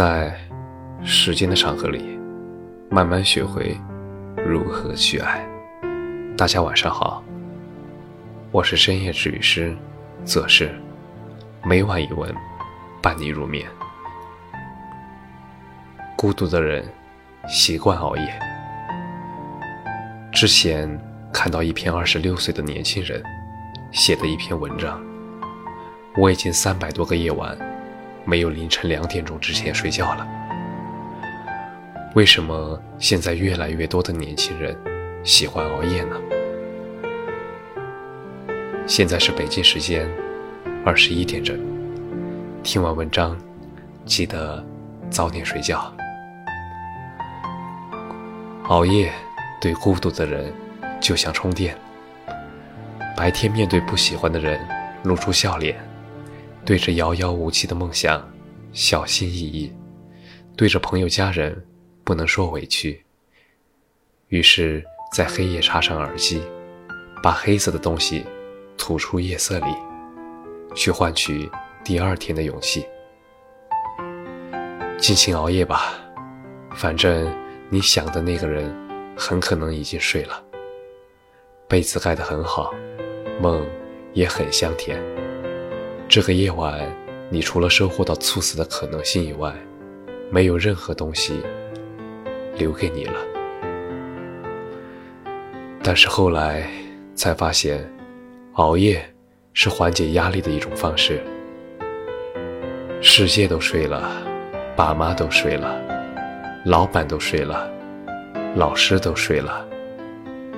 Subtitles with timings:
[0.00, 0.34] 在
[1.04, 2.18] 时间的长河里，
[2.88, 3.76] 慢慢学会
[4.34, 5.46] 如何去爱。
[6.38, 7.22] 大家晚上好，
[8.50, 9.76] 我是深夜治愈师
[10.24, 10.74] 则是，
[11.62, 12.34] 每晚一文
[13.02, 13.68] 伴你入眠。
[16.16, 16.82] 孤独的人
[17.46, 18.40] 习惯熬夜。
[20.32, 20.88] 之前
[21.30, 23.22] 看到一篇二十六岁的年轻人
[23.92, 24.98] 写的一篇文章，
[26.16, 27.69] 我已经三百多个夜晚。
[28.24, 30.26] 没有凌晨两点钟之前睡觉了。
[32.14, 34.76] 为什么现在越来越多的年轻人
[35.22, 36.16] 喜欢熬夜呢？
[38.86, 40.08] 现在是北京时间
[40.84, 41.58] 二十一点整。
[42.62, 43.38] 听完文章，
[44.04, 44.64] 记得
[45.08, 45.92] 早点睡觉。
[48.64, 49.12] 熬夜
[49.60, 50.52] 对孤独的人
[51.00, 51.76] 就像充电。
[53.16, 54.60] 白天面对不喜欢的人，
[55.04, 55.76] 露出笑脸。
[56.64, 58.26] 对着遥遥无期的梦想，
[58.72, 59.72] 小心翼翼；
[60.56, 61.64] 对着朋友家人，
[62.04, 63.02] 不能说委屈。
[64.28, 66.40] 于是，在黑夜插上耳机，
[67.22, 68.24] 把黑色的东西
[68.78, 69.74] 吐出夜色里，
[70.74, 71.50] 去换取
[71.82, 72.86] 第二天的勇气。
[74.98, 75.94] 尽情熬夜吧，
[76.76, 77.34] 反正
[77.70, 78.72] 你想的那个人
[79.16, 80.40] 很可能已经睡了。
[81.66, 82.72] 被子盖得很好，
[83.40, 83.66] 梦
[84.12, 85.02] 也很香甜。
[86.10, 86.76] 这个夜晚，
[87.28, 89.54] 你除了收获到猝死的可能性以外，
[90.28, 91.40] 没有任何东西
[92.56, 93.14] 留给你了。
[95.84, 96.68] 但是后来
[97.14, 97.88] 才发现，
[98.54, 99.00] 熬夜
[99.54, 101.22] 是缓解压力的一种方式。
[103.00, 104.10] 世界都睡了，
[104.74, 105.80] 爸妈都睡了，
[106.66, 107.70] 老板都睡了，
[108.56, 109.64] 老师都睡了，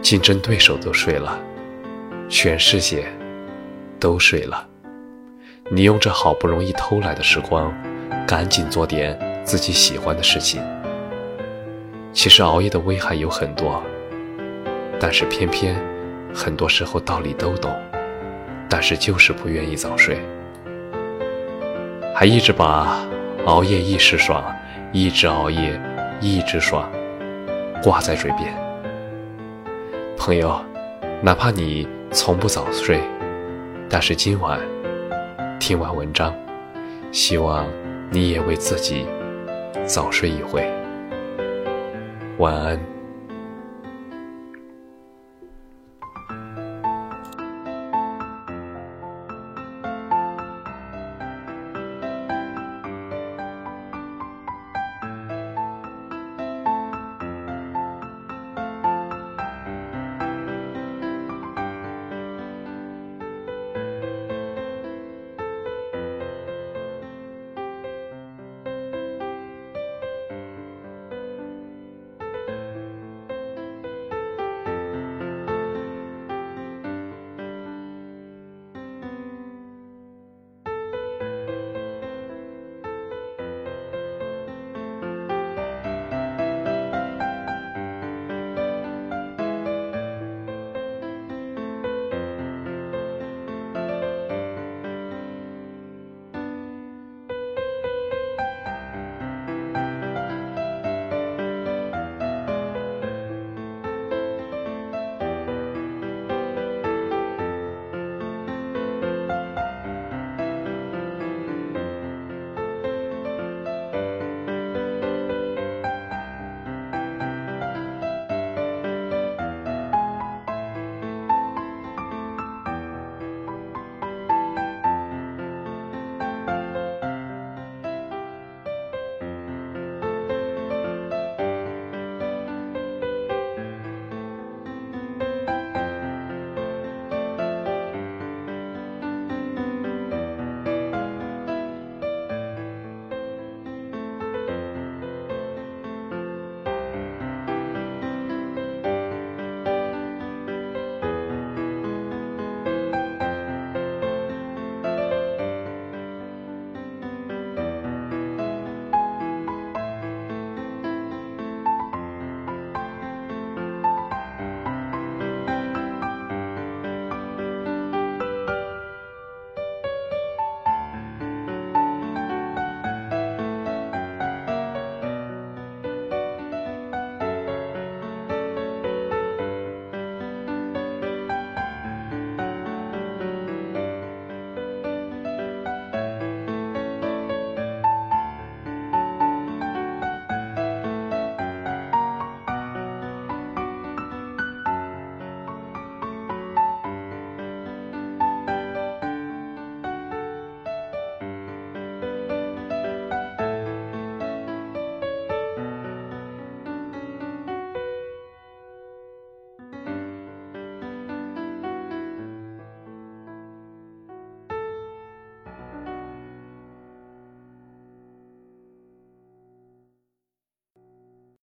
[0.00, 1.36] 竞争对手都睡了，
[2.28, 3.04] 全世界
[3.98, 4.69] 都睡了。
[5.72, 7.72] 你用这好不容易偷来的时光，
[8.26, 10.60] 赶紧做点自己喜欢的事情。
[12.12, 13.80] 其实熬夜的危害有很多，
[14.98, 15.80] 但是偏偏
[16.34, 17.72] 很多时候道理都懂，
[18.68, 20.18] 但是就是不愿意早睡，
[22.16, 23.06] 还一直把
[23.46, 24.44] “熬夜一时爽，
[24.90, 25.80] 一直熬夜
[26.20, 26.90] 一直爽”
[27.80, 28.52] 挂在嘴边。
[30.18, 30.60] 朋友，
[31.22, 33.00] 哪怕你从不早睡，
[33.88, 34.58] 但是今晚。
[35.70, 36.34] 听完文章，
[37.12, 37.64] 希望
[38.10, 39.06] 你也为自己
[39.86, 40.68] 早睡一回。
[42.38, 42.99] 晚安。